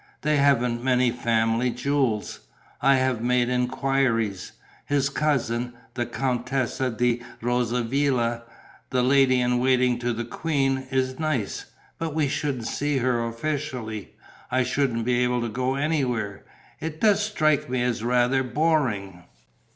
[0.21, 2.39] They haven't many family jewels.
[2.81, 4.53] I have made enquiries....
[4.87, 8.41] His cousin, the Contessa di Rosavilla,
[8.89, 11.65] the lady in waiting to the queen, is nice...
[11.99, 14.15] but we shouldn't see her officially.
[14.49, 16.45] I shouldn't be able to go anywhere.
[16.79, 19.25] It does strike me as rather boring."